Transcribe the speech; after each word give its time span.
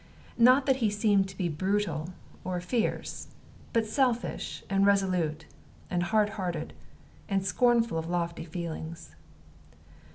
Not 0.39 0.65
that 0.65 0.77
he 0.77 0.89
seemed 0.89 1.29
to 1.29 1.37
be 1.37 1.47
brutal 1.47 2.09
or 2.43 2.59
fierce, 2.59 3.27
but 3.71 3.85
selfish, 3.85 4.63
and 4.67 4.83
resolute, 4.83 5.45
and 5.91 6.01
hard 6.01 6.29
hearted, 6.29 6.73
and 7.29 7.45
scornful 7.45 7.99
of 7.99 8.09
lofty 8.09 8.45
feelings. 8.45 9.13